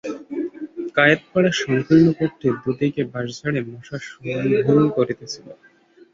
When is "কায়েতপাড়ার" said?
0.95-1.55